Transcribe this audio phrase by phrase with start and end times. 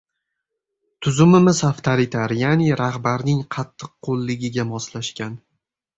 [1.07, 5.37] Tuzumimiz— avtoritar, ya’ni rahbarning qattiqqo‘lligiga moslashgan.